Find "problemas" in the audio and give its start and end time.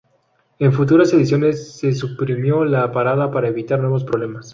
4.03-4.49